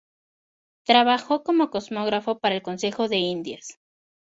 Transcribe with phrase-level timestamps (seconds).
[0.83, 3.77] Trabajó como cosmógrafo para el Consejo de Indias.